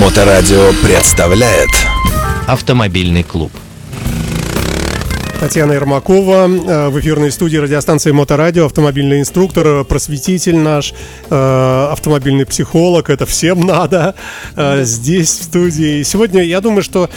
Моторадио 0.00 0.72
представляет 0.82 1.70
Автомобильный 2.46 3.22
клуб. 3.22 3.50
Татьяна 5.40 5.72
Ермакова 5.72 6.48
э, 6.48 6.88
в 6.88 7.00
эфирной 7.00 7.30
студии 7.30 7.56
радиостанции 7.56 8.10
Моторадио, 8.10 8.66
автомобильный 8.66 9.20
инструктор, 9.20 9.66
э, 9.66 9.84
просветитель 9.84 10.56
наш, 10.56 10.92
э, 11.30 11.88
автомобильный 11.92 12.44
психолог, 12.44 13.08
это 13.08 13.24
всем 13.26 13.60
надо 13.60 14.14
здесь 14.82 15.28
в 15.28 15.42
студии. 15.44 16.02
Сегодня 16.02 16.42
я 16.42 16.60
думаю, 16.60 16.82
что 16.82 17.08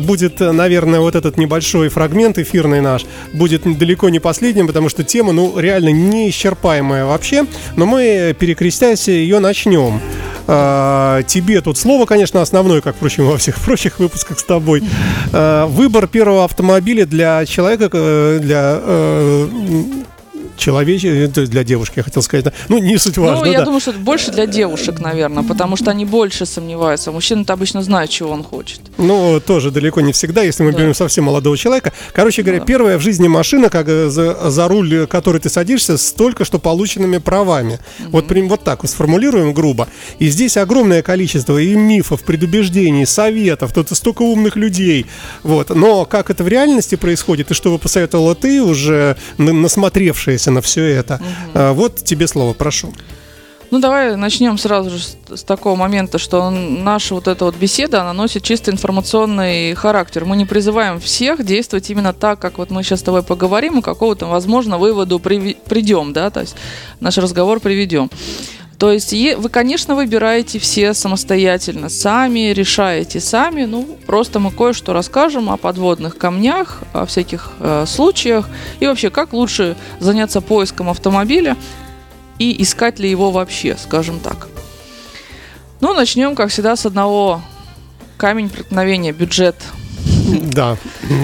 будет, 0.00 0.40
наверное, 0.40 1.00
вот 1.00 1.14
этот 1.14 1.38
небольшой 1.38 1.88
фрагмент 1.88 2.38
эфирный 2.38 2.80
наш 2.80 3.04
будет 3.32 3.62
далеко 3.78 4.08
не 4.08 4.20
последним, 4.20 4.66
потому 4.66 4.88
что 4.88 5.02
тема, 5.02 5.32
ну, 5.32 5.58
реально 5.58 5.90
неисчерпаемая 5.90 7.04
вообще, 7.04 7.46
но 7.76 7.86
мы, 7.86 8.34
перекрестясь, 8.38 9.08
ее 9.08 9.38
начнем. 9.40 10.00
Тебе 10.48 11.60
тут 11.60 11.76
слово, 11.78 12.06
конечно, 12.06 12.40
основное, 12.40 12.80
как, 12.80 12.96
впрочем, 12.96 13.26
во 13.26 13.36
всех 13.36 13.56
прочих 13.60 13.98
выпусках 13.98 14.38
с 14.38 14.44
тобой. 14.44 14.82
Выбор 15.32 16.06
первого 16.06 16.44
автомобиля 16.44 17.04
для 17.04 17.44
человека 17.44 17.68
человека, 17.68 17.90
э, 17.92 18.38
для 18.40 18.80
э, 18.80 19.48
человече, 20.58 21.28
то 21.28 21.40
есть 21.40 21.52
для 21.52 21.64
девушки, 21.64 21.94
я 21.96 22.02
хотел 22.02 22.22
сказать. 22.22 22.46
Ну, 22.68 22.78
не 22.78 22.98
суть 22.98 23.18
важно. 23.18 23.44
Ну, 23.44 23.50
я 23.50 23.58
да. 23.58 23.64
думаю, 23.64 23.80
что 23.80 23.90
это 23.90 24.00
больше 24.00 24.30
для 24.30 24.46
девушек, 24.46 25.00
наверное, 25.00 25.42
потому 25.42 25.76
что 25.76 25.90
они 25.90 26.04
больше 26.04 26.46
сомневаются. 26.46 27.12
Мужчина-то 27.12 27.52
обычно 27.52 27.82
знает, 27.82 28.10
чего 28.10 28.30
он 28.30 28.42
хочет. 28.42 28.80
Ну, 28.98 29.40
тоже 29.40 29.70
далеко 29.70 30.00
не 30.00 30.12
всегда, 30.12 30.42
если 30.42 30.62
мы 30.62 30.72
да. 30.72 30.78
берем 30.78 30.94
совсем 30.94 31.24
молодого 31.24 31.56
человека. 31.56 31.92
Короче 32.12 32.42
говоря, 32.42 32.60
да. 32.60 32.66
первая 32.66 32.98
в 32.98 33.00
жизни 33.00 33.28
машина, 33.28 33.70
как 33.70 33.88
э, 33.88 34.08
за, 34.08 34.50
за 34.50 34.68
руль 34.68 35.06
которой 35.06 35.38
ты 35.38 35.48
садишься, 35.48 35.96
с 35.96 36.12
только 36.12 36.44
что 36.44 36.58
полученными 36.58 37.18
правами. 37.18 37.78
Угу. 38.00 38.08
Вот, 38.10 38.26
прям 38.26 38.48
вот 38.48 38.64
так 38.64 38.82
вот 38.82 38.90
сформулируем 38.90 39.52
грубо. 39.52 39.88
И 40.18 40.28
здесь 40.28 40.56
огромное 40.56 41.02
количество 41.02 41.58
и 41.58 41.74
мифов, 41.74 42.22
предубеждений, 42.22 43.06
советов, 43.06 43.72
тут 43.72 43.88
столько 43.90 44.22
умных 44.22 44.56
людей. 44.56 45.06
Вот. 45.42 45.70
Но 45.70 46.04
как 46.04 46.30
это 46.30 46.44
в 46.44 46.48
реальности 46.48 46.96
происходит, 46.96 47.50
и 47.50 47.54
что 47.54 47.70
бы 47.70 47.78
посоветовала 47.78 48.34
ты, 48.34 48.62
уже 48.62 49.16
насмотревшаяся 49.38 50.47
на 50.50 50.60
все 50.60 50.84
это. 50.84 51.20
Угу. 51.54 51.74
Вот 51.74 51.96
тебе 52.04 52.26
слово, 52.26 52.52
прошу. 52.52 52.92
Ну, 53.70 53.80
давай 53.80 54.16
начнем 54.16 54.56
сразу 54.56 54.90
же 54.90 54.98
с, 54.98 55.18
с 55.28 55.42
такого 55.42 55.76
момента, 55.76 56.16
что 56.18 56.48
наша 56.48 57.14
вот 57.14 57.28
эта 57.28 57.44
вот 57.44 57.54
беседа, 57.54 58.00
она 58.00 58.14
носит 58.14 58.42
чисто 58.42 58.70
информационный 58.70 59.74
характер. 59.74 60.24
Мы 60.24 60.38
не 60.38 60.46
призываем 60.46 60.98
всех 61.00 61.44
действовать 61.44 61.90
именно 61.90 62.14
так, 62.14 62.40
как 62.40 62.56
вот 62.56 62.70
мы 62.70 62.82
сейчас 62.82 63.00
с 63.00 63.02
тобой 63.02 63.22
поговорим, 63.22 63.78
и 63.78 63.82
какого-то, 63.82 64.24
возможно, 64.24 64.78
выводу 64.78 65.18
при, 65.18 65.54
придем, 65.68 66.14
да, 66.14 66.30
то 66.30 66.40
есть 66.40 66.56
наш 67.00 67.18
разговор 67.18 67.60
приведем. 67.60 68.10
То 68.78 68.92
есть 68.92 69.12
вы, 69.12 69.48
конечно, 69.48 69.96
выбираете 69.96 70.60
все 70.60 70.94
самостоятельно, 70.94 71.88
сами 71.88 72.52
решаете 72.52 73.18
сами. 73.18 73.64
Ну, 73.64 73.98
просто 74.06 74.38
мы 74.38 74.52
кое-что 74.52 74.92
расскажем 74.92 75.50
о 75.50 75.56
подводных 75.56 76.16
камнях, 76.16 76.82
о 76.92 77.04
всяких 77.04 77.50
э, 77.58 77.86
случаях 77.88 78.48
и 78.78 78.86
вообще, 78.86 79.10
как 79.10 79.32
лучше 79.32 79.76
заняться 79.98 80.40
поиском 80.40 80.90
автомобиля 80.90 81.56
и 82.38 82.62
искать 82.62 83.00
ли 83.00 83.10
его 83.10 83.32
вообще, 83.32 83.76
скажем 83.76 84.20
так. 84.20 84.46
Ну, 85.80 85.92
начнем, 85.92 86.36
как 86.36 86.50
всегда, 86.50 86.76
с 86.76 86.86
одного 86.86 87.42
камень 88.16 88.48
преткновения, 88.48 89.12
бюджет– 89.12 89.56
да, 90.40 90.76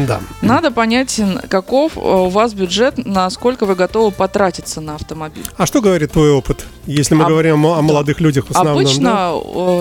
да. 0.06 0.20
Надо 0.42 0.70
понять, 0.70 1.20
каков 1.48 1.96
у 1.96 2.28
вас 2.28 2.54
бюджет, 2.54 2.94
насколько 3.04 3.66
вы 3.66 3.74
готовы 3.74 4.10
потратиться 4.10 4.80
на 4.80 4.96
автомобиль. 4.96 5.44
А 5.56 5.66
что 5.66 5.80
говорит 5.80 6.12
твой 6.12 6.30
опыт, 6.30 6.64
если 6.86 7.14
мы 7.14 7.24
а, 7.24 7.28
говорим 7.28 7.64
о, 7.66 7.78
о 7.78 7.82
молодых 7.82 8.20
людях 8.20 8.46
в 8.46 8.50
основном? 8.50 8.78
Обычно, 8.78 9.02
да? 9.02 9.30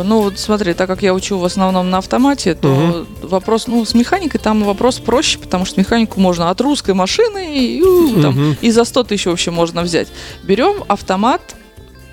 ну 0.04 0.22
вот 0.22 0.40
смотри, 0.40 0.74
так 0.74 0.88
как 0.88 1.02
я 1.02 1.14
учу 1.14 1.38
в 1.38 1.46
основном 1.46 1.90
на 1.90 2.00
автомате, 2.00 2.56
то 2.56 2.70
угу. 2.70 3.28
вопрос, 3.28 3.68
ну 3.68 3.84
с 3.86 3.94
механикой 3.94 4.40
там 4.40 4.64
вопрос 4.64 5.00
проще, 5.00 5.40
потому 5.40 5.66
что 5.66 5.80
механику 5.80 6.20
можно 6.20 6.50
от 6.50 6.62
русской 6.62 6.94
машины 6.94 7.58
и, 7.58 7.82
у, 7.82 8.22
там, 8.22 8.50
угу. 8.50 8.58
и 8.62 8.72
за 8.72 8.86
100 8.86 9.04
тысяч 9.04 9.26
вообще 9.26 9.52
можно 9.52 9.82
взять. 9.82 10.08
Берем 10.44 10.84
автомат, 10.88 11.56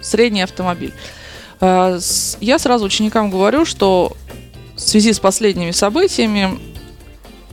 средний 0.00 0.42
автомобиль. 0.42 0.94
А, 1.60 1.98
я 2.40 2.58
сразу 2.58 2.86
ученикам 2.86 3.30
говорю, 3.30 3.64
что 3.64 4.16
в 4.74 4.80
связи 4.80 5.12
с 5.12 5.18
последними 5.20 5.72
событиями 5.72 6.58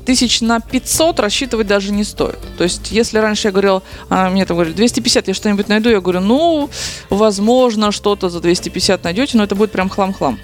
тысяч 0.08 0.40
на 0.40 0.62
500 0.62 1.20
рассчитывать 1.20 1.68
даже 1.68 1.92
не 1.92 2.06
стоит. 2.06 2.40
То 2.58 2.64
есть, 2.64 2.92
если 2.92 3.18
раньше 3.18 3.50
я 3.50 3.52
говорил, 3.52 3.84
а 4.10 4.30
мне 4.30 4.46
там 4.46 4.56
говорили, 4.56 4.74
250 4.74 5.28
я 5.28 5.34
что-нибудь 5.34 5.68
найду, 5.68 5.90
я 5.90 6.00
говорю, 6.00 6.22
ну, 6.22 6.70
возможно, 7.10 7.92
что-то 7.92 8.30
за 8.30 8.40
250 8.40 9.04
найдете, 9.04 9.38
но 9.38 9.44
это 9.44 9.56
будет 9.56 9.74
прям 9.74 9.90
хлам-хлам. 9.90 10.40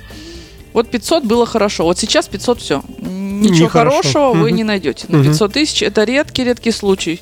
Вот 0.74 0.90
500 0.90 1.24
было 1.24 1.46
хорошо, 1.46 1.86
вот 1.86 1.98
сейчас 1.98 2.28
500 2.28 2.60
все. 2.60 2.84
Ничего 3.00 3.70
хорошего 3.70 4.34
вы 4.34 4.52
не 4.52 4.66
найдете. 4.66 5.06
На 5.08 5.24
500 5.24 5.54
тысяч 5.54 5.82
это 5.82 6.04
редкий-редкий 6.04 6.72
случай 6.72 7.22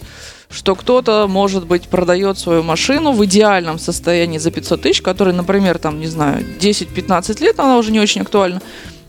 что 0.54 0.76
кто-то, 0.76 1.28
может 1.30 1.66
быть, 1.66 1.84
продает 1.84 2.38
свою 2.38 2.62
машину 2.62 3.14
в 3.14 3.24
идеальном 3.24 3.80
состоянии 3.80 4.38
за 4.38 4.52
500 4.52 4.82
тысяч, 4.82 5.02
который, 5.02 5.34
например, 5.34 5.78
там, 5.78 6.02
не 6.02 6.08
знаю, 6.08 6.46
10-15 6.60 7.42
лет, 7.42 7.58
она 7.58 7.78
уже 7.78 7.94
не 7.94 8.02
очень 8.02 8.20
актуальна, 8.20 8.62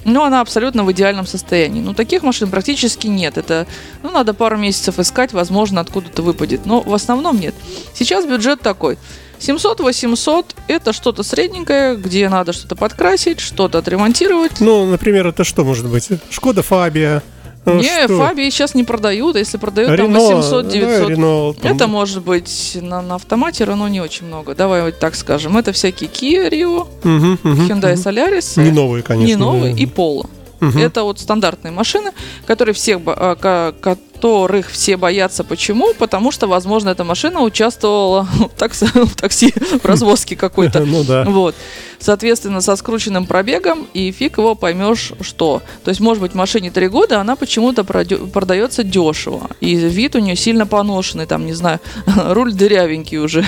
но 0.04 0.24
она 0.24 0.40
абсолютно 0.40 0.84
в 0.84 0.92
идеальном 0.92 1.26
состоянии. 1.26 1.80
Ну, 1.80 1.94
таких 1.94 2.22
машин 2.22 2.50
практически 2.50 3.06
нет. 3.06 3.38
Это, 3.38 3.66
ну, 4.02 4.10
надо 4.10 4.34
пару 4.34 4.56
месяцев 4.56 4.98
искать, 4.98 5.32
возможно, 5.32 5.80
откуда-то 5.80 6.22
выпадет. 6.22 6.66
Но 6.66 6.80
в 6.80 6.94
основном 6.94 7.38
нет. 7.38 7.54
Сейчас 7.94 8.26
бюджет 8.26 8.60
такой. 8.60 8.98
700-800 9.38 10.46
это 10.68 10.92
что-то 10.92 11.22
средненькое, 11.22 11.96
где 11.96 12.28
надо 12.28 12.52
что-то 12.52 12.76
подкрасить, 12.76 13.40
что-то 13.40 13.78
отремонтировать. 13.78 14.60
Ну, 14.60 14.86
например, 14.86 15.26
это 15.26 15.42
что 15.42 15.64
может 15.64 15.88
быть? 15.88 16.08
Шкода 16.30 16.62
Фабия, 16.62 17.22
не, 17.66 18.04
что? 18.04 18.18
Фабии 18.18 18.50
сейчас 18.50 18.74
не 18.74 18.84
продают, 18.84 19.36
а 19.36 19.38
если 19.38 19.56
продают 19.56 19.90
Рено, 19.92 20.18
там 20.18 20.40
800-900, 20.40 20.80
да, 20.80 21.08
Рено, 21.08 21.54
там... 21.54 21.72
это 21.72 21.86
может 21.86 22.22
быть 22.22 22.78
на, 22.80 23.02
на 23.02 23.14
автомате 23.16 23.64
Рено 23.64 23.86
не 23.86 24.00
очень 24.00 24.26
много. 24.26 24.54
Давай 24.54 24.82
вот 24.82 24.98
так 24.98 25.14
скажем. 25.14 25.56
Это 25.56 25.72
всякие 25.72 26.10
Kia 26.10 26.50
Rio, 26.50 26.80
угу, 26.80 27.38
угу, 27.48 27.62
Hyundai 27.62 27.94
угу. 27.94 28.02
Solaris. 28.02 28.60
Не 28.62 28.72
новые, 28.72 29.02
конечно. 29.02 29.26
Не 29.26 29.36
новые, 29.36 29.74
и 29.74 29.86
Polo. 29.86 30.28
Угу. 30.62 30.78
Это 30.78 31.02
вот 31.02 31.18
стандартные 31.18 31.72
машины, 31.72 32.12
которые 32.46 32.72
всех, 32.72 33.00
а, 33.06 33.72
которых 33.72 34.70
все 34.70 34.96
боятся. 34.96 35.42
Почему? 35.42 35.92
Потому 35.94 36.30
что, 36.30 36.46
возможно, 36.46 36.90
эта 36.90 37.02
машина 37.02 37.40
участвовала 37.40 38.28
в, 38.38 38.48
такси, 38.56 38.86
в 38.86 39.16
такси, 39.16 39.52
в 39.82 39.84
развозке 39.84 40.36
какой-то. 40.36 40.86
Ну 40.92 41.04
да. 41.04 41.24
Вот. 41.24 41.54
Соответственно, 41.98 42.60
со 42.60 42.76
скрученным 42.76 43.26
пробегом, 43.26 43.86
и 43.94 44.12
фиг 44.12 44.36
его 44.36 44.54
поймешь, 44.54 45.12
что. 45.22 45.62
То 45.84 45.88
есть, 45.90 46.00
может 46.00 46.20
быть, 46.20 46.34
машине 46.34 46.70
3 46.70 46.88
года, 46.88 47.20
она 47.20 47.34
почему-то 47.34 47.82
продается 47.84 48.84
дешево. 48.84 49.48
И 49.60 49.74
вид 49.74 50.14
у 50.16 50.18
нее 50.18 50.36
сильно 50.36 50.66
поношенный, 50.66 51.26
там, 51.26 51.46
не 51.46 51.54
знаю, 51.54 51.80
руль 52.06 52.52
дырявенький 52.52 53.18
уже. 53.18 53.44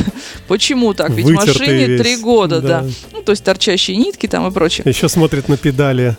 Почему 0.49 0.95
так? 0.95 1.11
Ведь 1.11 1.27
Вытертый 1.27 1.55
машине 1.55 1.87
весь. 1.87 2.01
3 2.01 2.17
года, 2.17 2.61
да. 2.61 2.81
да. 2.81 2.87
Ну, 3.13 3.23
то 3.23 3.33
есть, 3.33 3.45
торчащие 3.45 3.97
нитки 3.97 4.27
там 4.27 4.47
и 4.47 4.51
прочее. 4.51 4.85
Еще 4.87 5.09
смотрит 5.09 5.49
на 5.49 5.57
педали. 5.57 6.17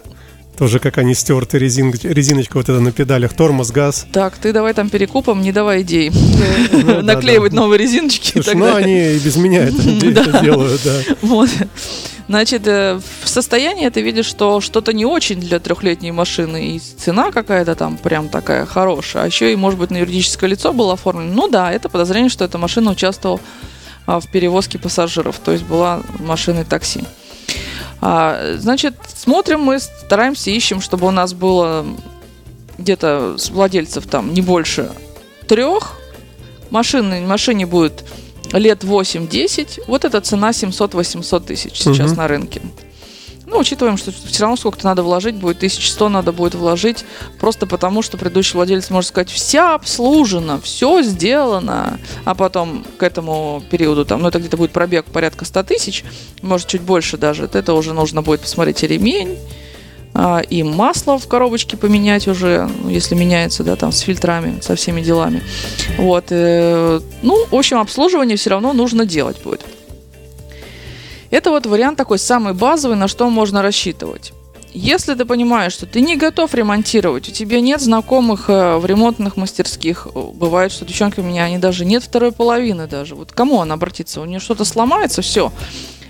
Тоже 0.57 0.79
как 0.79 0.97
они 0.97 1.13
стерты, 1.13 1.57
резин, 1.59 1.93
резиночка 2.03 2.57
вот 2.57 2.69
это 2.69 2.79
на 2.79 2.91
педалях, 2.91 3.33
тормоз, 3.33 3.71
газ. 3.71 4.07
Так, 4.11 4.37
ты 4.37 4.53
давай 4.53 4.73
там 4.73 4.89
перекупом, 4.89 5.41
не 5.41 5.51
давай 5.51 5.81
идей. 5.81 6.11
Ну 6.71 7.01
Наклеивать 7.01 7.53
новые 7.53 7.77
резиночки. 7.77 8.41
Ну, 8.53 8.73
они 8.73 9.15
и 9.15 9.19
без 9.19 9.35
меня 9.35 9.63
это 9.67 10.41
делают, 10.41 10.81
да. 10.83 11.15
Вот. 11.21 11.49
Значит, 12.27 12.65
э, 12.65 12.99
в 13.23 13.29
состоянии 13.29 13.87
ты 13.89 14.01
видишь, 14.01 14.25
что 14.25 14.59
что-то 14.59 14.93
не 14.93 15.05
очень 15.05 15.39
для 15.39 15.59
трехлетней 15.59 16.11
машины, 16.11 16.75
и 16.75 16.79
цена 16.79 17.31
какая-то 17.31 17.75
там 17.75 17.97
прям 17.97 18.29
такая 18.29 18.65
хорошая, 18.65 19.23
а 19.23 19.25
еще 19.27 19.53
и, 19.53 19.55
может 19.55 19.79
быть, 19.79 19.91
на 19.91 19.97
юридическое 19.97 20.49
лицо 20.49 20.73
было 20.73 20.93
оформлено. 20.93 21.33
Ну 21.33 21.47
да, 21.47 21.71
это 21.71 21.87
подозрение, 21.87 22.29
что 22.29 22.45
эта 22.45 22.57
машина 22.57 22.91
участвовала 22.91 23.39
а, 24.07 24.19
в 24.19 24.27
перевозке 24.27 24.79
пассажиров, 24.79 25.37
то 25.39 25.51
есть 25.51 25.65
была 25.65 26.01
машиной 26.19 26.63
такси. 26.63 27.03
А, 28.01 28.55
значит, 28.57 28.95
смотрим 29.07 29.61
мы, 29.61 29.79
стараемся, 29.79 30.51
ищем, 30.51 30.81
чтобы 30.81 31.07
у 31.07 31.11
нас 31.11 31.33
было 31.33 31.85
где-то 32.77 33.35
с 33.37 33.49
владельцев 33.49 34.05
там 34.07 34.33
не 34.33 34.41
больше 34.41 34.91
трех. 35.47 35.99
Машины, 36.69 37.21
машине 37.21 37.65
будет 37.65 38.03
лет 38.51 38.83
8-10. 38.83 39.83
Вот 39.87 40.05
эта 40.05 40.21
цена 40.21 40.49
700-800 40.49 41.45
тысяч 41.45 41.77
сейчас 41.77 42.11
угу. 42.11 42.21
на 42.21 42.27
рынке. 42.27 42.61
Ну, 43.47 43.59
учитываем, 43.59 43.97
что 43.97 44.11
все 44.11 44.41
равно 44.41 44.57
сколько-то 44.57 44.85
надо 44.85 45.03
вложить 45.03 45.35
будет, 45.35 45.57
1100 45.57 46.09
надо 46.09 46.31
будет 46.31 46.55
вложить, 46.55 47.05
просто 47.39 47.67
потому 47.67 48.01
что 48.01 48.17
предыдущий 48.17 48.53
владелец 48.53 48.89
может 48.89 49.09
сказать, 49.09 49.29
вся 49.29 49.75
обслужена, 49.75 50.59
все 50.59 51.03
сделано, 51.03 51.99
а 52.23 52.33
потом 52.33 52.85
к 52.97 53.03
этому 53.03 53.61
периоду, 53.69 54.05
там, 54.05 54.21
ну, 54.21 54.29
это 54.29 54.39
где-то 54.39 54.57
будет 54.57 54.71
пробег 54.71 55.05
порядка 55.05 55.45
100 55.45 55.63
тысяч, 55.63 56.03
может, 56.41 56.67
чуть 56.67 56.81
больше 56.81 57.17
даже, 57.17 57.43
это 57.51 57.73
уже 57.73 57.93
нужно 57.93 58.23
будет 58.23 58.41
посмотреть 58.41 58.83
и 58.83 58.87
ремень, 58.87 59.37
а, 60.17 60.39
и 60.39 60.63
масло 60.63 61.19
в 61.19 61.27
коробочке 61.27 61.75
поменять 61.75 62.27
уже, 62.27 62.69
ну, 62.81 62.89
если 62.89 63.15
меняется, 63.15 63.63
да, 63.63 63.75
там, 63.75 63.91
с 63.91 63.99
фильтрами, 63.99 64.61
со 64.61 64.75
всеми 64.75 65.01
делами. 65.01 65.43
Вот, 65.97 66.27
э, 66.29 67.01
ну, 67.21 67.45
в 67.45 67.53
общем, 67.55 67.79
обслуживание 67.79 68.37
все 68.37 68.51
равно 68.51 68.71
нужно 68.71 69.05
делать 69.05 69.41
будет. 69.43 69.61
Это 71.35 71.49
вот 71.49 71.65
вариант 71.65 71.97
такой 71.97 72.17
самый 72.17 72.53
базовый, 72.53 72.95
на 72.95 73.09
что 73.09 73.29
можно 73.29 73.61
рассчитывать. 73.61 74.31
Если 74.73 75.15
ты 75.15 75.25
понимаешь, 75.25 75.73
что 75.73 75.85
ты 75.85 75.99
не 75.99 76.15
готов 76.15 76.53
ремонтировать, 76.53 77.27
у 77.27 77.31
тебя 77.33 77.59
нет 77.59 77.81
знакомых 77.81 78.49
э, 78.49 78.77
в 78.77 78.85
ремонтных 78.85 79.35
мастерских, 79.35 80.07
э, 80.07 80.19
бывает, 80.33 80.71
что 80.71 80.85
девчонки 80.85 81.19
у 81.19 81.23
меня, 81.23 81.43
они 81.43 81.57
даже 81.57 81.83
нет 81.83 82.03
второй 82.03 82.31
половины 82.31 82.87
даже. 82.87 83.15
Вот 83.15 83.33
кому 83.33 83.59
она 83.59 83.73
обратиться? 83.73 84.21
У 84.21 84.25
нее 84.25 84.39
что-то 84.39 84.63
сломается, 84.63 85.21
все. 85.21 85.51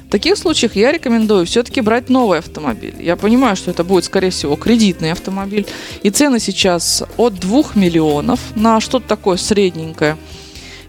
В 0.07 0.11
таких 0.11 0.37
случаях 0.37 0.75
я 0.75 0.91
рекомендую 0.91 1.47
все-таки 1.47 1.81
брать 1.81 2.07
новый 2.07 2.37
автомобиль. 2.37 2.93
Я 2.99 3.15
понимаю, 3.15 3.55
что 3.55 3.71
это 3.71 3.83
будет, 3.83 4.05
скорее 4.05 4.29
всего, 4.29 4.55
кредитный 4.55 5.11
автомобиль. 5.11 5.65
И 6.03 6.11
цены 6.11 6.39
сейчас 6.39 7.01
от 7.17 7.33
2 7.33 7.63
миллионов 7.73 8.39
на 8.53 8.79
что-то 8.79 9.07
такое 9.07 9.37
средненькое. 9.37 10.17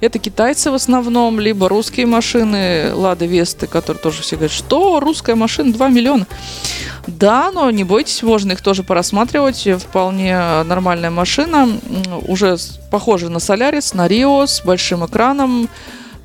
Это 0.00 0.18
китайцы 0.18 0.70
в 0.70 0.74
основном, 0.74 1.40
либо 1.40 1.68
русские 1.68 2.06
машины, 2.06 2.92
Лада 2.92 3.24
Весты, 3.24 3.66
которые 3.66 4.02
тоже 4.02 4.22
все 4.22 4.36
говорят, 4.36 4.52
что 4.52 5.00
русская 5.00 5.34
машина 5.34 5.72
2 5.72 5.88
миллиона. 5.88 6.26
Да, 7.06 7.50
но 7.52 7.70
не 7.70 7.84
бойтесь, 7.84 8.22
можно 8.22 8.52
их 8.52 8.60
тоже 8.60 8.82
порассматривать. 8.82 9.66
Вполне 9.78 10.36
нормальная 10.64 11.10
машина, 11.10 11.68
уже 12.26 12.56
похожа 12.90 13.28
на 13.28 13.38
Солярис, 13.38 13.94
на 13.94 14.06
Рио, 14.08 14.46
с 14.46 14.62
большим 14.62 15.06
экраном, 15.06 15.68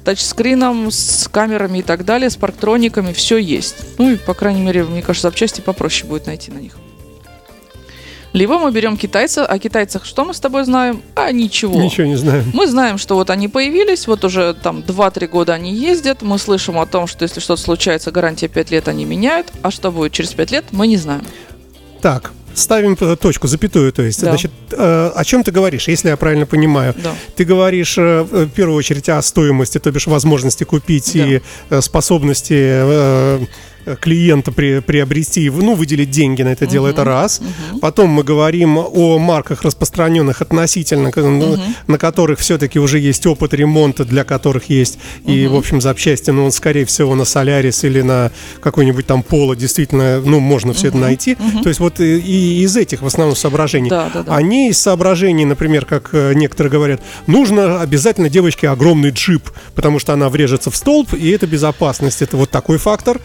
тачскрином, 0.04 0.90
с 0.92 1.30
камерами 1.32 1.80
и 1.80 1.84
так 1.84 2.04
далее, 2.04 2.30
с 2.30 2.36
парктрониками, 2.36 3.14
все 3.14 3.38
есть. 3.38 3.76
Ну 3.98 4.12
и, 4.12 4.18
по 4.18 4.34
крайней 4.34 4.62
мере, 4.62 4.84
мне 4.84 5.02
кажется, 5.02 5.28
запчасти 5.28 5.62
попроще 5.62 6.10
будет 6.10 6.26
найти 6.26 6.52
на 6.52 6.58
них. 6.58 6.74
Либо 8.34 8.58
мы 8.60 8.72
берем 8.72 8.96
китайца, 8.98 9.46
о 9.46 9.60
китайцах 9.60 10.06
что 10.06 10.24
мы 10.24 10.34
с 10.34 10.40
тобой 10.40 10.64
знаем? 10.64 11.02
А 11.16 11.32
ничего. 11.32 11.82
Ничего 11.82 12.08
не 12.08 12.16
знаем. 12.16 12.46
Мы 12.54 12.68
знаем, 12.68 12.98
что 12.98 13.16
вот 13.16 13.30
они 13.30 13.48
появились, 13.50 14.08
вот 14.08 14.24
уже 14.24 14.54
там 14.54 14.80
2-3 14.80 15.28
года 15.28 15.54
они 15.54 15.74
ездят, 15.74 16.22
мы 16.22 16.38
слышим 16.40 16.78
о 16.80 16.86
том, 16.86 17.08
что 17.08 17.24
если 17.24 17.40
что-то 17.42 17.62
случается, 17.62 18.12
гарантия 18.12 18.48
5 18.48 18.72
лет 18.72 18.88
они 18.88 19.04
меняют, 19.06 19.48
а 19.62 19.72
что 19.72 19.92
будет 19.92 20.14
через 20.14 20.34
5 20.34 20.52
лет, 20.52 20.66
мы 20.72 20.88
не 20.88 20.98
знаем. 20.98 21.24
Так, 22.02 22.32
ставим 22.54 22.98
э, 23.00 23.16
точку, 23.16 23.48
запятую, 23.48 23.92
то 23.92 24.02
есть, 24.02 24.22
Да. 24.22 24.30
значит, 24.30 24.52
э, 24.72 25.12
о 25.16 25.24
чем 25.26 25.44
ты 25.44 25.52
говоришь, 25.52 25.88
если 25.90 26.10
я 26.10 26.18
правильно 26.18 26.46
понимаю? 26.46 26.96
Да. 27.04 27.14
Ты 27.36 27.44
говоришь 27.46 27.98
э, 27.98 28.24
в 28.24 28.48
первую 28.50 28.78
очередь 28.78 29.10
о 29.10 29.22
стоимости, 29.22 29.78
то 29.78 29.92
бишь 29.92 30.08
возможности 30.08 30.64
купить 30.64 31.12
Да. 31.14 31.26
и 31.26 31.42
э, 31.70 31.82
способности 31.82 33.46
клиента 34.00 34.52
при, 34.52 34.80
приобрести, 34.80 35.50
ну, 35.50 35.76
выделить 35.76 36.12
деньги 36.12 36.42
на 36.44 36.50
это 36.50 36.66
дело, 36.68 36.88
это 36.88 37.04
раз. 37.04 37.42
Потом 37.82 38.10
мы 38.10 38.24
говорим 38.24 38.78
о 38.78 39.18
марках 39.20 39.64
распространенных 39.64 40.42
относительно, 40.42 41.12
ну, 41.16 41.58
на 41.88 41.98
которых 41.98 42.40
все-таки 42.40 42.80
уже 42.80 43.00
есть 43.00 43.26
опыт 43.26 43.54
ремонта, 43.54 44.06
для 44.06 44.24
которых 44.24 44.70
есть 44.70 45.00
и, 45.26 45.48
в 45.48 45.56
общем, 45.56 45.82
запчасти, 45.82 46.32
ну, 46.32 46.46
он, 46.46 46.52
скорее 46.52 46.86
всего, 46.86 47.16
на 47.16 47.26
Солярис 47.26 47.84
или 47.84 48.02
на 48.02 48.32
какой-нибудь 48.62 49.06
там 49.06 49.24
Поло, 49.24 49.56
действительно, 49.56 50.20
ну, 50.20 50.40
можно 50.40 50.74
все 50.74 50.88
это 50.90 50.98
найти. 50.98 51.36
То 51.64 51.70
есть 51.70 51.80
вот 51.80 52.00
и, 52.00 52.20
и 52.20 52.64
из 52.64 52.76
этих 52.76 53.02
в 53.02 53.06
основном 53.06 53.36
соображений. 53.36 53.90
Да, 53.90 54.10
да, 54.14 54.24
да. 54.24 54.36
А 54.36 54.42
не 54.42 54.70
из 54.70 54.80
соображений, 54.80 55.46
например, 55.46 55.86
как 55.86 56.10
э, 56.14 56.34
некоторые 56.34 56.72
говорят, 56.72 57.02
нужно 57.28 57.82
обязательно 57.82 58.30
девочке 58.30 58.70
огромный 58.70 59.12
джип, 59.12 59.50
потому 59.76 60.00
что 60.00 60.14
она 60.14 60.30
врежется 60.30 60.72
в 60.72 60.76
столб, 60.76 61.14
и 61.14 61.30
это 61.30 61.48
безопасность. 61.48 62.22
Это 62.22 62.38
вот 62.38 62.50
такой 62.50 62.78
фактор. 62.78 63.20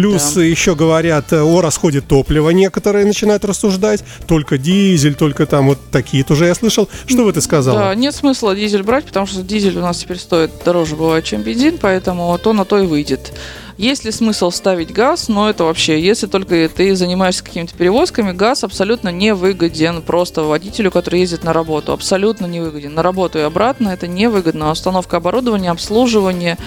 Плюс 0.00 0.32
Да. 0.34 0.42
еще 0.42 0.74
говорят 0.74 1.32
э, 1.32 1.42
о 1.42 1.60
расходе 1.60 2.00
топлива, 2.00 2.50
некоторые 2.50 3.04
начинают 3.04 3.44
рассуждать. 3.44 4.02
Только 4.26 4.56
дизель, 4.56 5.14
только 5.14 5.44
там 5.46 5.66
вот 5.66 5.78
такие 5.90 6.24
тоже 6.24 6.46
я 6.46 6.54
слышал. 6.54 6.88
Что 7.06 7.24
бы 7.24 7.32
ты 7.32 7.40
сказала? 7.40 7.78
Да, 7.78 7.94
нет 7.94 8.14
смысла 8.14 8.56
дизель 8.56 8.82
брать, 8.82 9.04
потому 9.04 9.26
что 9.26 9.42
дизель 9.42 9.76
у 9.76 9.82
нас 9.82 9.98
теперь 9.98 10.18
стоит 10.18 10.50
дороже 10.64 10.96
бывает, 10.96 11.24
чем 11.24 11.42
бензин, 11.42 11.78
поэтому 11.78 12.36
то 12.38 12.52
на 12.52 12.64
то 12.64 12.78
и 12.78 12.86
выйдет. 12.86 13.32
Есть 13.76 14.04
ли 14.04 14.12
смысл 14.12 14.50
ставить 14.50 14.92
газ? 14.92 15.28
Но 15.28 15.48
это 15.48 15.64
вообще, 15.64 16.00
если 16.00 16.26
только 16.26 16.68
ты 16.68 16.94
занимаешься 16.94 17.42
какими-то 17.42 17.74
перевозками, 17.74 18.32
газ 18.32 18.62
абсолютно 18.64 19.08
не 19.08 19.34
выгоден 19.34 20.02
просто 20.02 20.42
водителю, 20.42 20.90
который 20.90 21.20
ездит 21.20 21.44
на 21.44 21.52
работу. 21.54 21.92
Абсолютно 21.92 22.46
не 22.46 22.60
выгоден. 22.60 22.94
На 22.94 23.02
работу 23.02 23.38
и 23.38 23.42
обратно 23.42 23.88
это 23.88 24.06
невыгодно. 24.06 24.70
Установка 24.70 25.16
оборудования, 25.16 25.70
обслуживание, 25.70 26.58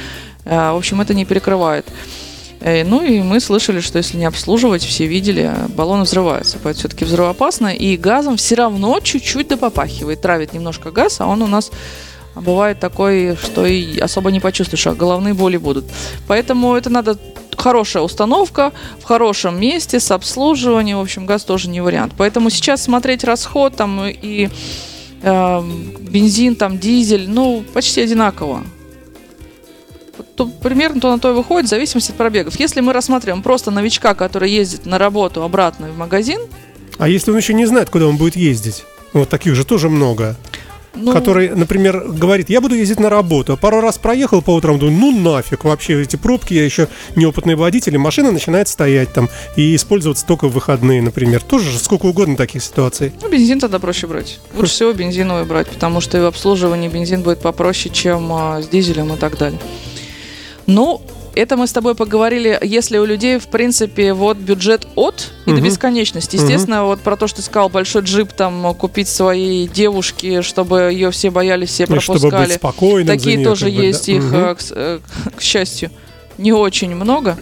э, 0.46 0.72
в 0.72 0.78
общем, 0.78 1.02
это 1.02 1.14
не 1.14 1.26
перекрывает. 1.26 1.86
Э, 2.64 2.84
Ну 2.86 3.04
и 3.04 3.22
мы 3.22 3.40
слышали, 3.40 3.82
что 3.82 3.98
если 3.98 4.18
не 4.18 4.26
обслуживать, 4.26 4.84
все 4.84 5.06
видели, 5.06 5.52
э, 5.54 5.68
баллон 5.68 6.04
взрывается. 6.04 6.58
Поэтому 6.64 6.80
все-таки 6.80 7.06
взрывоопасно. 7.06 7.68
И 7.68 7.98
газом 7.98 8.38
все 8.38 8.56
равно 8.56 9.00
чуть-чуть 9.02 9.50
да 9.50 9.58
попахивает. 9.58 10.22
Травит 10.22 10.54
немножко 10.54 10.92
газ, 10.92 11.20
а 11.20 11.28
он 11.28 11.42
у 11.42 11.48
нас 11.48 11.72
бывает 12.36 12.80
такой, 12.80 13.36
что 13.36 13.66
и 13.66 14.00
особо 14.00 14.32
не 14.32 14.40
почувствуешь, 14.40 14.88
а 14.88 14.96
головные 14.96 15.34
боли 15.34 15.58
будут. 15.58 15.86
Поэтому 16.28 16.76
это 16.76 16.90
надо 16.90 17.20
хорошая 17.58 18.02
установка 18.02 18.72
в 19.00 19.04
хорошем 19.04 19.60
месте 19.60 20.00
с 20.00 20.10
обслуживанием. 20.12 20.98
В 20.98 21.02
общем, 21.02 21.26
газ 21.26 21.44
тоже 21.44 21.70
не 21.70 21.82
вариант. 21.82 22.14
Поэтому 22.18 22.50
сейчас 22.50 22.82
смотреть 22.84 23.24
расход 23.24 23.76
там 23.76 24.06
и 24.06 24.50
э, 25.22 25.62
бензин, 26.00 26.56
там 26.56 26.80
дизель, 26.80 27.30
ну 27.30 27.64
почти 27.74 28.02
одинаково 28.02 28.64
то 30.36 30.46
примерно 30.48 31.00
то 31.00 31.12
на 31.12 31.20
то 31.20 31.32
и 31.32 31.34
выходит, 31.34 31.68
в 31.68 31.70
зависимости 31.70 32.12
от 32.12 32.18
пробегов. 32.18 32.60
Если 32.60 32.82
мы 32.82 32.94
рассматриваем 32.94 33.44
просто 33.44 33.72
новичка, 33.72 34.14
который 34.16 34.50
ездит 34.50 34.86
на 34.86 34.98
работу 34.98 35.44
обратно 35.44 35.88
в 35.90 35.98
магазин, 35.98 36.40
А 36.98 37.08
если 37.08 37.32
он 37.32 37.38
еще 37.38 37.54
не 37.54 37.66
знает, 37.66 37.90
куда 37.90 38.08
он 38.08 38.18
будет 38.18 38.36
ездить? 38.36 38.84
Вот 39.14 39.30
таких 39.30 39.56
же 39.56 39.64
тоже 39.66 39.90
много. 39.90 40.36
ну, 40.96 41.12
который, 41.12 41.50
например, 41.50 42.04
говорит, 42.08 42.50
я 42.52 42.62
буду 42.62 42.76
ездить 42.76 43.00
на 43.00 43.10
работу. 43.10 43.54
А 43.54 43.58
Пару 43.58 43.82
раз 43.82 43.98
проехал 43.98 44.42
по 44.44 44.52
утрам, 44.52 44.78
думаю, 44.78 44.96
ну 44.98 45.12
нафиг 45.20 45.64
вообще 45.64 46.02
эти 46.02 46.16
пробки, 46.18 46.54
я 46.54 46.64
еще 46.66 46.88
неопытный 47.16 47.56
водитель, 47.56 47.96
и 47.96 47.98
машина 47.98 48.32
начинает 48.32 48.68
стоять 48.68 49.12
там 49.12 49.30
и 49.56 49.76
использоваться 49.76 50.26
только 50.26 50.48
в 50.48 50.52
выходные, 50.54 51.02
например. 51.02 51.42
Тоже 51.42 51.72
же 51.72 51.80
сколько 51.80 52.06
угодно 52.08 52.36
таких 52.36 52.64
ситуаций. 52.64 53.12
ну, 53.22 53.30
бензин 53.30 53.60
тогда 53.60 53.80
проще 53.80 54.06
брать. 54.08 54.40
Лучше 54.56 54.72
всего 54.72 54.94
бензиновый 54.94 55.46
брать, 55.46 55.68
потому 55.68 56.00
что 56.02 56.18
и 56.18 56.22
в 56.22 56.26
обслуживании 56.26 56.90
бензин 56.90 57.22
будет 57.24 57.40
попроще, 57.40 57.94
чем 57.94 58.32
а, 58.32 58.62
с 58.62 58.68
дизелем 58.68 59.14
и 59.14 59.18
так 59.18 59.38
далее. 59.38 59.60
Ну, 60.68 61.02
это 61.36 61.58
мы 61.58 61.66
с 61.68 61.72
тобой 61.74 61.96
поговорили, 61.96 62.60
если 62.62 62.98
у 62.98 63.06
людей, 63.06 63.40
в 63.40 63.48
принципе, 63.48 64.14
вот 64.14 64.38
бюджет 64.38 64.88
от 64.96 65.32
и 65.46 65.50
до 65.50 65.56
Мгм. 65.58 65.64
бесконечности. 65.66 66.36
Естественно, 66.36 66.86
вот 66.86 67.02
про 67.02 67.16
то, 67.16 67.28
что 67.28 67.38
ты 67.38 67.44
сказал, 67.44 67.70
большой 67.70 68.04
джип 68.04 68.34
там 68.34 68.74
купить 68.76 69.08
своей 69.08 69.68
девушке, 69.68 70.42
чтобы 70.42 70.90
ее 70.92 71.10
все 71.12 71.32
боялись, 71.32 71.70
все 71.70 71.86
чтобы 71.86 72.02
пропускали. 72.02 72.46
быть 72.46 72.56
спокойным 72.56 73.08
Такие 73.08 73.38
неё, 73.38 73.50
тоже 73.50 73.66
как 73.66 73.74
бы, 73.74 73.80
да. 73.82 73.88
есть, 73.88 74.10
их, 74.10 74.24
э, 74.34 74.56
к, 74.56 74.60
э, 74.72 75.00
к 75.36 75.42
счастью, 75.42 75.90
не 76.38 76.54
очень 76.54 76.96
много. 76.96 77.38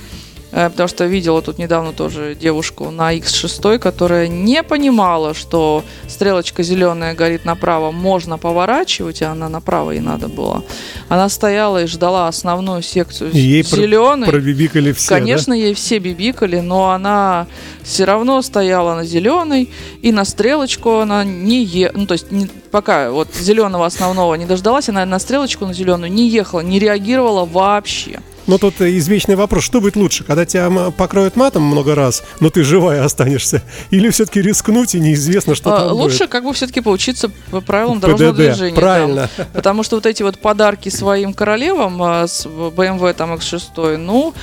Э, 0.51 0.69
Потому 0.69 0.87
что 0.89 1.05
видела 1.05 1.41
тут 1.41 1.57
недавно 1.57 1.93
тоже 1.93 2.35
девушку 2.35 2.91
на 2.91 3.15
X6, 3.17 3.79
которая 3.79 4.27
не 4.27 4.63
понимала, 4.63 5.33
что 5.33 5.83
стрелочка 6.07 6.63
зеленая 6.63 7.15
горит 7.15 7.45
направо, 7.45 7.91
можно 7.91 8.37
поворачивать, 8.37 9.21
а 9.21 9.31
она 9.31 9.49
направо 9.49 9.91
и 9.91 9.99
надо 9.99 10.27
было. 10.27 10.63
Она 11.09 11.29
стояла 11.29 11.83
и 11.83 11.87
ждала 11.87 12.27
основную 12.27 12.81
секцию 12.81 13.31
И 13.31 13.39
ей 13.39 13.63
про- 13.63 13.75
зеленой. 13.77 14.27
Пробибикали 14.29 14.91
все, 14.91 15.09
да? 15.09 15.15
Конечно, 15.15 15.53
ей 15.53 15.73
все 15.73 15.99
бибикали, 15.99 16.59
но 16.59 16.89
она 16.91 17.47
все 17.83 18.03
равно 18.05 18.41
стояла 18.41 18.95
на 18.95 19.05
зеленой, 19.05 19.69
и 20.01 20.11
на 20.11 20.25
стрелочку 20.25 20.97
она 20.99 21.23
не 21.23 21.63
е... 21.63 21.91
Ну, 21.93 22.05
то 22.05 22.13
есть, 22.13 22.31
не- 22.31 22.47
пока 22.71 23.11
вот 23.11 23.29
зеленого 23.33 23.85
основного 23.85 24.35
не 24.35 24.45
дождалась, 24.45 24.89
она 24.89 25.05
на 25.05 25.19
стрелочку 25.19 25.65
на 25.65 25.73
зеленую 25.73 26.11
не 26.11 26.29
ехала, 26.29 26.61
не 26.61 26.79
реагировала 26.79 27.45
вообще. 27.45 28.19
Но 28.47 28.57
тут 28.57 28.81
извечный 28.81 29.35
вопрос, 29.35 29.63
что 29.63 29.81
будет 29.81 29.95
лучше, 29.95 30.23
когда 30.23 30.45
тебя 30.45 30.91
покроют 30.91 31.35
матом 31.35 31.63
много 31.63 31.95
раз, 31.95 32.23
но 32.39 32.49
ты 32.49 32.63
живая 32.63 33.03
останешься, 33.05 33.61
или 33.91 34.09
все-таки 34.09 34.41
рискнуть 34.41 34.95
и 34.95 34.99
неизвестно, 34.99 35.55
что 35.55 35.73
А, 35.75 35.79
там 35.79 35.91
Лучше 35.93 36.19
будет? 36.19 36.29
как 36.29 36.43
бы 36.43 36.53
все-таки 36.53 36.81
поучиться 36.81 37.29
по 37.51 37.61
правилам 37.61 37.99
дорожного 37.99 38.31
ПДД, 38.33 38.37
движения. 38.41 38.75
правильно. 38.75 39.29
Потому 39.53 39.83
что 39.83 39.95
вот 39.97 40.05
эти 40.05 40.23
вот 40.23 40.39
подарки 40.39 40.89
своим 40.89 41.33
королевам 41.33 42.01
а, 42.01 42.27
с 42.27 42.45
BMW 42.45 43.13
там 43.13 43.33
X6, 43.33 43.97
ну, 43.97 44.33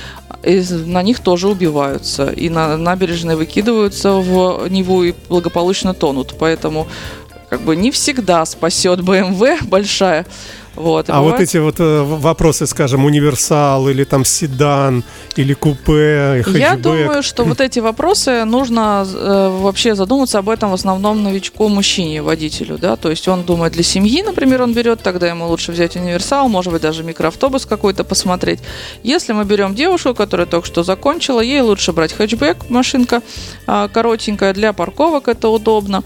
на 0.85 1.03
них 1.03 1.19
тоже 1.19 1.47
убиваются. 1.49 2.29
И 2.29 2.49
на 2.49 2.77
набережной 2.77 3.35
выкидываются 3.35 4.13
в 4.13 4.67
Неву 4.69 5.03
и 5.03 5.13
благополучно 5.27 5.93
тонут. 5.93 6.35
Поэтому 6.39 6.87
как 7.49 7.61
бы 7.61 7.75
не 7.75 7.91
всегда 7.91 8.45
спасет 8.45 8.99
BMW 8.99 9.57
большая. 9.65 10.25
Вот. 10.79 11.09
А 11.09 11.19
вот 11.19 11.31
бывает- 11.31 11.49
эти 11.49 11.57
вот 11.57 11.75
э, 11.79 12.03
вопросы, 12.03 12.65
скажем, 12.65 13.03
универсал 13.03 13.89
или 13.89 14.05
там 14.05 14.23
седан 14.23 15.03
или 15.35 15.53
купе, 15.53 16.41
хэтчбэк. 16.45 16.57
Я 16.57 16.77
думаю, 16.77 17.21
что 17.21 17.43
вот 17.43 17.59
эти 17.59 17.79
вопросы 17.79 18.45
нужно 18.45 19.05
э, 19.05 19.59
вообще 19.61 19.93
задуматься 19.93 20.39
об 20.39 20.47
этом 20.47 20.71
в 20.71 20.73
основном 20.73 21.21
новичку 21.21 21.67
мужчине, 21.67 22.21
водителю, 22.21 22.77
да, 22.77 22.95
то 22.95 23.09
есть 23.09 23.27
он 23.27 23.43
думает 23.43 23.73
для 23.73 23.83
семьи, 23.83 24.23
например, 24.23 24.61
он 24.61 24.73
берет, 24.73 25.03
тогда 25.03 25.27
ему 25.27 25.47
лучше 25.49 25.73
взять 25.73 25.97
универсал, 25.97 26.47
может 26.47 26.71
быть 26.71 26.81
даже 26.81 27.03
микроавтобус 27.03 27.65
какой-то 27.65 28.05
посмотреть. 28.05 28.59
Если 29.03 29.33
мы 29.33 29.43
берем 29.43 29.75
девушку, 29.75 30.13
которая 30.13 30.47
только 30.47 30.65
что 30.65 30.83
закончила, 30.83 31.41
ей 31.41 31.59
лучше 31.59 31.91
брать 31.91 32.13
хэтчбэк, 32.13 32.69
машинка 32.69 33.21
а, 33.67 33.89
коротенькая 33.89 34.53
для 34.53 34.71
парковок, 34.71 35.27
это 35.27 35.49
удобно. 35.49 36.03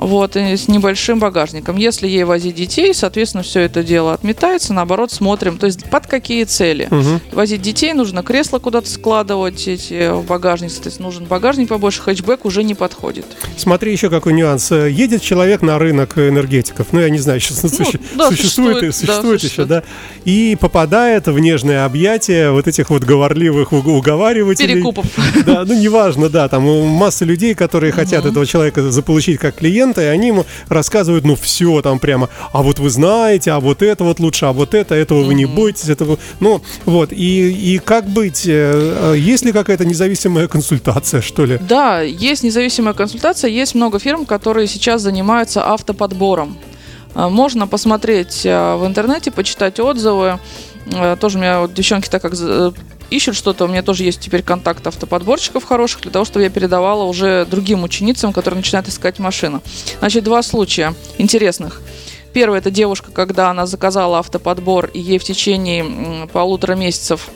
Вот, 0.00 0.34
и 0.36 0.56
с 0.56 0.66
небольшим 0.66 1.18
багажником. 1.18 1.76
Если 1.76 2.08
ей 2.08 2.24
возить 2.24 2.54
детей, 2.54 2.94
соответственно, 2.94 3.42
все 3.42 3.60
это 3.60 3.82
дело 3.82 4.14
отметается, 4.14 4.72
наоборот, 4.72 5.12
смотрим, 5.12 5.58
то 5.58 5.66
есть 5.66 5.84
под 5.90 6.06
какие 6.06 6.44
цели. 6.44 6.88
Мгм. 6.90 7.20
Возить 7.32 7.60
детей, 7.62 7.92
нужно 7.92 8.22
кресло 8.22 8.58
куда-то 8.58 8.88
складывать, 8.90 9.68
эти, 9.68 10.10
в 10.10 10.24
багажник, 10.24 10.70
соответственно, 10.70 11.08
нужен 11.08 11.24
багажник 11.26 11.68
побольше, 11.68 12.00
хэтчбэк 12.02 12.44
уже 12.44 12.62
не 12.64 12.74
подходит. 12.74 13.26
Смотри, 13.56 13.92
еще 13.92 14.08
какой 14.08 14.32
нюанс. 14.32 14.72
Э, 14.72 14.90
Едет 14.90 15.22
человек 15.22 15.60
на 15.62 15.78
рынок 15.78 16.16
энергетиков. 16.16 16.88
Ну, 16.92 17.00
я 17.00 17.10
не 17.10 17.18
знаю, 17.18 17.38
сейчас 17.40 17.60
суще- 17.60 18.00
да, 18.16 18.28
существует, 18.30 18.78
существует, 18.78 18.80
да, 18.86 18.92
существует 18.92 19.42
еще, 19.42 19.64
да. 19.66 19.82
И 20.24 20.56
попадает 20.58 21.26
в 21.26 21.38
нежное 21.38 21.84
объятие 21.84 22.50
вот 22.52 22.66
этих 22.66 22.88
вот 22.90 23.04
говорливых 23.04 23.72
уг- 23.72 23.86
уговаривателей. 23.86 24.74
Перекупов. 24.76 25.06
Да, 25.44 25.64
ну 25.66 25.74
неважно, 25.78 26.28
да, 26.30 26.48
там 26.48 26.66
э, 26.66 26.84
масса 26.84 27.24
людей, 27.24 27.54
которые 27.54 27.92
хотят 27.92 28.24
этого 28.24 28.46
человека 28.46 28.90
заполучить 28.90 29.38
как 29.38 29.56
клиента, 29.56 29.89
и 29.98 30.04
они 30.04 30.28
ему 30.28 30.46
рассказывают, 30.68 31.24
ну 31.24 31.36
все 31.36 31.82
там 31.82 31.98
прямо, 31.98 32.28
а 32.52 32.62
вот 32.62 32.78
вы 32.78 32.90
знаете, 32.90 33.52
а 33.52 33.60
вот 33.60 33.82
это 33.82 34.04
вот 34.04 34.20
лучше, 34.20 34.46
а 34.46 34.52
вот 34.52 34.74
это, 34.74 34.94
этого 34.94 35.22
вы 35.22 35.34
не 35.34 35.46
бойтесь, 35.46 35.88
этого, 35.88 36.18
ну 36.40 36.62
вот, 36.84 37.12
и, 37.12 37.74
и 37.74 37.78
как 37.78 38.06
быть, 38.06 38.46
э, 38.46 39.12
э, 39.14 39.18
есть 39.18 39.44
ли 39.44 39.52
какая-то 39.52 39.84
независимая 39.84 40.48
консультация, 40.48 41.20
что 41.20 41.44
ли? 41.44 41.58
Да, 41.60 42.00
есть 42.00 42.42
независимая 42.42 42.94
консультация, 42.94 43.50
есть 43.50 43.74
много 43.74 43.98
фирм, 43.98 44.26
которые 44.26 44.66
сейчас 44.66 45.02
занимаются 45.02 45.66
автоподбором. 45.66 46.56
А, 47.14 47.28
Можно 47.28 47.66
посмотреть 47.66 48.42
а, 48.46 48.76
в 48.76 48.86
интернете, 48.86 49.30
почитать 49.30 49.80
отзывы. 49.80 50.38
А, 50.92 51.16
Тоже 51.16 51.38
у 51.38 51.40
меня 51.40 51.60
вот 51.60 51.74
девчонки 51.74 52.08
так 52.08 52.22
как 52.22 52.34
ищут 53.10 53.36
что-то, 53.36 53.64
у 53.64 53.68
меня 53.68 53.82
тоже 53.82 54.04
есть 54.04 54.20
теперь 54.20 54.42
контакт 54.42 54.86
автоподборщиков 54.86 55.64
хороших, 55.64 56.02
для 56.02 56.10
того, 56.10 56.24
чтобы 56.24 56.44
я 56.44 56.50
передавала 56.50 57.04
уже 57.04 57.46
другим 57.50 57.82
ученицам, 57.82 58.32
которые 58.32 58.58
начинают 58.58 58.88
искать 58.88 59.18
машину. 59.18 59.62
Значит, 59.98 60.24
два 60.24 60.42
случая 60.42 60.94
интересных. 61.18 61.82
Первый 62.32 62.60
это 62.60 62.70
девушка, 62.70 63.10
когда 63.10 63.50
она 63.50 63.66
заказала 63.66 64.18
автоподбор, 64.18 64.86
и 64.86 65.00
ей 65.00 65.18
в 65.18 65.24
течение 65.24 66.28
полутора 66.32 66.74
месяцев 66.74 67.28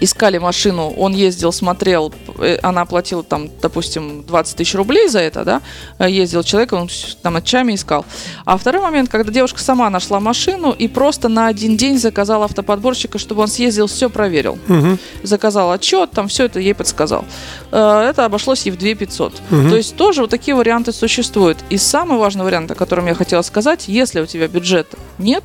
искали 0.00 0.38
машину, 0.38 0.90
он 0.90 1.14
ездил, 1.14 1.52
смотрел, 1.52 2.12
э, 2.38 2.58
она 2.62 2.82
оплатила 2.82 3.22
там, 3.22 3.50
допустим, 3.60 4.22
20 4.22 4.56
тысяч 4.56 4.74
рублей 4.74 5.08
за 5.08 5.20
это, 5.20 5.44
да, 5.44 5.62
э, 5.98 6.10
ездил 6.10 6.42
человек, 6.42 6.72
он 6.72 6.88
там 7.22 7.34
ночами 7.34 7.74
искал. 7.74 8.04
А 8.44 8.56
второй 8.56 8.82
момент, 8.82 9.10
когда 9.10 9.32
девушка 9.32 9.60
сама 9.60 9.90
нашла 9.90 10.20
машину 10.20 10.72
и 10.72 10.88
просто 10.88 11.28
на 11.28 11.48
один 11.48 11.76
день 11.76 11.98
заказала 11.98 12.44
автоподборщика, 12.44 13.18
чтобы 13.18 13.42
он 13.42 13.48
съездил, 13.48 13.86
все 13.86 14.08
проверил. 14.08 14.58
Мгм. 14.68 14.98
Заказал 15.22 15.72
отчет, 15.72 16.10
там 16.12 16.28
все 16.28 16.44
это 16.44 16.60
ей 16.60 16.74
подсказал. 16.74 17.24
Э, 17.72 18.08
Это 18.10 18.24
обошлось 18.24 18.66
ей 18.66 18.72
в 18.72 18.78
2 18.78 18.94
500. 18.94 19.32
Мгм. 19.50 19.70
То 19.70 19.76
есть 19.76 19.96
тоже 19.96 20.22
вот 20.22 20.30
такие 20.30 20.54
варианты 20.54 20.92
существуют. 20.92 21.58
И 21.70 21.78
самый 21.78 22.18
важный 22.18 22.44
вариант, 22.44 22.70
о 22.70 22.74
котором 22.74 23.06
я 23.06 23.14
хотела 23.14 23.42
сказать, 23.42 23.88
если 23.88 24.20
у 24.20 24.26
тебя 24.26 24.48
бюджета 24.48 24.96
нет, 25.18 25.44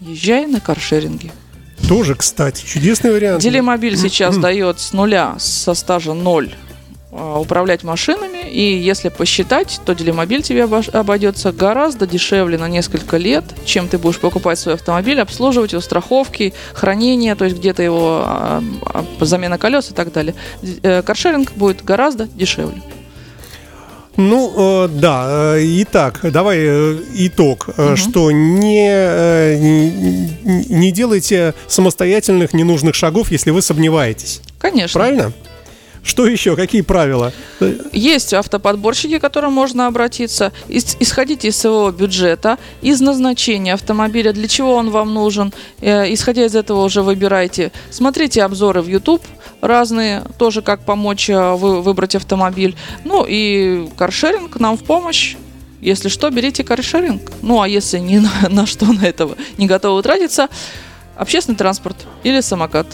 езжай 0.00 0.46
на 0.46 0.60
каршеринге. 0.60 1.32
Тоже, 1.88 2.14
кстати, 2.14 2.64
чудесный 2.64 3.12
вариант. 3.12 3.42
Делимобиль 3.42 3.96
сейчас 3.96 4.36
дает 4.36 4.80
с 4.80 4.92
нуля, 4.92 5.36
со 5.38 5.74
стажа 5.74 6.14
ноль 6.14 6.54
а, 7.10 7.38
управлять 7.38 7.82
машинами, 7.82 8.48
и 8.48 8.78
если 8.78 9.08
посчитать, 9.10 9.80
то 9.84 9.94
делимобиль 9.94 10.42
тебе 10.42 10.64
обойдется 10.64 11.52
гораздо 11.52 12.06
дешевле 12.06 12.56
на 12.56 12.68
несколько 12.68 13.18
лет, 13.18 13.44
чем 13.66 13.88
ты 13.88 13.98
будешь 13.98 14.18
покупать 14.18 14.58
свой 14.58 14.76
автомобиль, 14.76 15.20
обслуживать 15.20 15.72
его, 15.72 15.82
страховки, 15.82 16.54
хранение, 16.72 17.34
то 17.34 17.44
есть 17.44 17.58
где-то 17.58 17.82
его 17.82 18.22
а, 18.24 18.62
а, 18.86 19.24
замена 19.24 19.58
колес 19.58 19.90
и 19.90 19.94
так 19.94 20.12
далее. 20.12 20.34
Э, 20.82 21.02
Каршеринг 21.02 21.52
будет 21.52 21.84
гораздо 21.84 22.26
дешевле. 22.26 22.80
Ну, 24.16 24.84
э, 24.84 24.88
да. 24.88 25.54
э, 25.56 25.62
Итак, 25.82 26.20
давай 26.22 26.58
э, 26.60 26.96
итог, 27.14 27.70
э, 27.76 27.96
что 27.96 28.30
не, 28.30 29.58
не 29.58 30.32
не 30.82 30.92
делайте 30.92 31.54
самостоятельных 31.66 32.52
ненужных 32.52 32.94
шагов, 32.94 33.30
если 33.30 33.50
вы 33.50 33.62
сомневаетесь. 33.62 34.40
Конечно. 34.58 34.98
Правильно? 34.98 35.32
Что 36.04 36.26
еще? 36.26 36.56
Какие 36.56 36.82
правила? 36.82 37.32
Есть 37.92 38.34
автоподборщики, 38.34 39.18
к 39.18 39.20
которым 39.20 39.52
можно 39.52 39.86
обратиться. 39.86 40.52
Ис- 40.68 40.96
Исходите 40.98 41.48
из 41.48 41.56
своего 41.56 41.90
бюджета, 41.92 42.58
из 42.82 43.00
назначения 43.00 43.74
автомобиля, 43.74 44.32
для 44.32 44.48
чего 44.48 44.74
он 44.74 44.90
вам 44.90 45.14
нужен. 45.14 45.52
Э, 45.80 46.12
Исходя 46.12 46.44
из 46.44 46.56
этого 46.56 46.84
уже 46.84 47.02
выбирайте. 47.02 47.70
Смотрите 47.90 48.42
обзоры 48.42 48.82
в 48.82 48.88
YouTube 48.88 49.22
разные, 49.60 50.24
тоже 50.38 50.60
как 50.60 50.80
помочь 50.84 51.30
э, 51.30 51.54
вы- 51.54 51.80
выбрать 51.82 52.16
автомобиль. 52.16 52.74
Ну 53.04 53.24
и 53.28 53.88
каршеринг 53.96 54.58
нам 54.58 54.76
в 54.76 54.82
помощь. 54.82 55.36
Если 55.80 56.08
что, 56.08 56.28
берите 56.30 56.64
каршеринг. 56.64 57.22
Ну 57.42 57.60
а 57.62 57.68
если 57.68 57.98
ни 58.00 58.18
на, 58.42 58.48
на 58.48 58.66
что 58.66 58.86
на 58.92 59.04
этого 59.06 59.36
не 59.56 59.66
готовы 59.68 60.02
тратиться, 60.02 60.48
общественный 61.16 61.56
транспорт 61.56 61.96
или 62.24 62.40
самокат. 62.40 62.86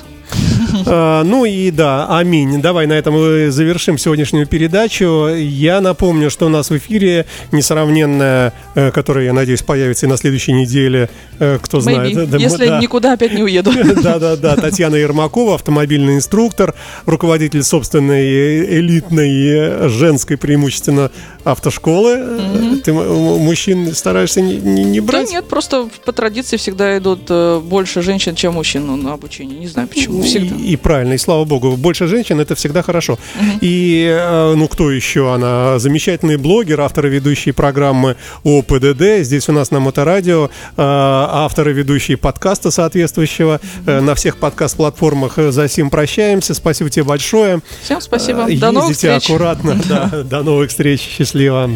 А, 0.86 1.22
Ну 1.24 1.44
и 1.44 1.70
да, 1.70 2.06
аминь. 2.08 2.60
Давай 2.60 2.86
на 2.86 2.94
этом 2.94 3.14
мы 3.14 3.50
завершим 3.50 3.98
сегодняшнюю 3.98 4.46
передачу. 4.46 5.28
Я 5.28 5.80
напомню, 5.80 6.30
что 6.30 6.46
у 6.46 6.48
нас 6.48 6.70
в 6.70 6.76
эфире 6.76 7.26
несравненная, 7.52 8.52
э, 8.74 8.90
которая, 8.90 9.26
я 9.26 9.32
надеюсь, 9.32 9.62
появится 9.62 10.06
и 10.06 10.08
на 10.08 10.16
следующей 10.16 10.52
неделе, 10.52 11.08
э, 11.38 11.58
кто 11.60 11.80
знает. 11.80 12.16
Maybe. 12.16 12.40
Если 12.40 12.66
да. 12.66 12.80
никуда 12.80 13.12
опять 13.12 13.32
не 13.34 13.42
уеду. 13.42 13.70
Да-да-да, 14.02 14.56
Татьяна 14.56 14.96
Ермакова, 14.96 15.54
автомобильный 15.56 16.16
инструктор, 16.16 16.74
руководитель 17.06 17.62
собственной 17.62 18.78
элитной 18.78 19.88
женской 19.88 20.36
преимущественно 20.36 21.10
автошколы. 21.44 22.80
Ты 22.84 22.92
мужчин 22.92 23.94
стараешься 23.94 24.40
не, 24.40 24.56
не- 24.56 24.84
не 24.84 25.00
Да 25.00 25.06
брать? 25.06 25.30
нет, 25.30 25.48
просто 25.48 25.88
по 26.04 26.12
традиции 26.12 26.56
всегда 26.56 26.96
идут 26.98 27.22
э, 27.28 27.60
больше 27.60 28.02
женщин, 28.02 28.34
чем 28.34 28.54
мужчин 28.54 28.86
ну, 28.86 28.96
на 28.96 29.14
обучение. 29.14 29.58
Не 29.58 29.68
знаю 29.68 29.88
почему, 29.88 30.22
всегда. 30.22 30.56
И, 30.58 30.76
правильно, 30.76 31.14
и 31.14 31.18
слава 31.18 31.44
богу, 31.44 31.76
больше 31.76 32.06
женщин 32.06 32.40
это 32.40 32.54
всегда 32.54 32.82
хорошо. 32.82 33.18
И 33.60 34.06
э, 34.10 34.54
ну 34.56 34.68
кто 34.68 34.90
еще? 34.90 35.32
Она 35.32 35.78
замечательный 35.78 36.36
блогер, 36.36 36.80
автор 36.80 37.06
и 37.06 37.10
ведущий 37.10 37.52
программы 37.52 38.16
о 38.44 38.62
ПДД. 38.62 39.20
Здесь 39.20 39.48
у 39.48 39.52
нас 39.52 39.70
на 39.70 39.80
Моторадио 39.80 40.46
э, 40.46 40.48
автор 40.76 41.68
и 41.68 41.72
ведущий 41.72 42.16
подкаста 42.16 42.70
соответствующего 42.70 43.60
э, 43.86 44.00
на 44.00 44.14
всех 44.14 44.36
подкаст-платформах. 44.38 45.34
За 45.50 45.68
сим 45.68 45.90
прощаемся. 45.90 46.54
Спасибо 46.54 46.90
тебе 46.90 47.04
большое. 47.04 47.60
Всем 47.82 48.00
спасибо. 48.00 48.46
До 48.56 48.72
новых 48.72 48.90
Ездите 48.90 49.18
встреч. 49.18 49.30
аккуратно. 49.30 49.80
Да, 49.88 50.22
до 50.22 50.42
новых 50.42 50.68
встреч. 50.70 51.00
Счастливо. 51.00 51.70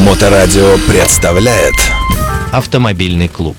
Моторадио 0.00 0.76
представляет 0.88 1.74
Автомобильный 2.52 3.28
клуб. 3.28 3.56